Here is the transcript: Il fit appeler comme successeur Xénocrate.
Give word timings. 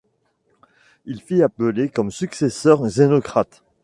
Il 1.05 1.21
fit 1.21 1.43
appeler 1.43 1.87
comme 1.89 2.09
successeur 2.09 2.81
Xénocrate. 2.87 3.61